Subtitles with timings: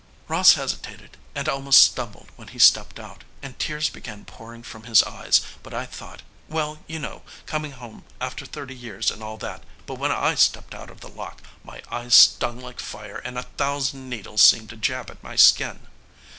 [0.27, 5.03] "Ross hesitated and almost stumbled when he stepped out, and tears began pouring from his
[5.03, 9.61] eyes, but I thought well, you know, coming home after thirty years and all that.
[9.85, 13.43] But when I stepped out of the lock, my eyes stung like fire and a
[13.43, 15.81] thousand needles seemed to jab at my skin.